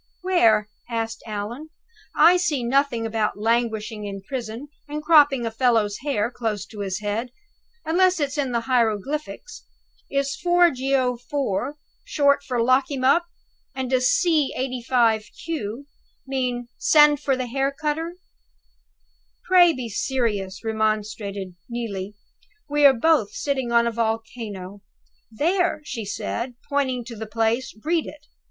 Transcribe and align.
"Where?" 0.21 0.67
asked 0.89 1.21
Allan. 1.27 1.69
"I 2.15 2.35
see 2.35 2.63
nothing 2.63 3.05
about 3.05 3.37
languishing 3.37 4.03
in 4.07 4.23
prison, 4.23 4.69
and 4.89 5.03
cropping 5.03 5.45
a 5.45 5.51
fellow's 5.51 5.99
hair 5.99 6.31
close 6.31 6.65
to 6.71 6.79
his 6.79 7.01
head, 7.01 7.29
unless 7.85 8.19
it's 8.19 8.35
in 8.35 8.51
the 8.51 8.61
hieroglyphics. 8.61 9.63
Is 10.09 10.35
'4 10.37 10.71
Geo. 10.71 11.17
IV.' 11.17 11.75
short 12.03 12.41
for 12.43 12.63
'Lock 12.63 12.89
him 12.89 13.03
up'? 13.03 13.27
and 13.75 13.91
does 13.91 14.09
'c. 14.09 14.51
85 14.57 15.25
(q)' 15.45 15.85
mean, 16.25 16.67
'Send 16.79 17.19
for 17.19 17.37
the 17.37 17.45
hair 17.45 17.71
cutter'?" 17.71 18.15
"Pray 19.43 19.71
be 19.71 19.87
serious," 19.87 20.63
remonstrated 20.63 21.53
Neelie. 21.69 22.15
"We 22.67 22.87
are 22.87 22.99
both 22.99 23.33
sitting 23.33 23.71
on 23.71 23.85
a 23.85 23.91
volcano. 23.91 24.81
There," 25.31 25.79
she 25.83 26.05
said 26.05 26.55
pointing 26.67 27.05
to 27.05 27.15
the 27.15 27.27
place. 27.27 27.77
"Read 27.85 28.07
it! 28.07 28.25